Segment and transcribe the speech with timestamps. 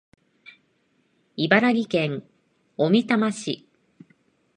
[1.35, 2.23] 茨城県
[2.75, 3.69] 小美玉市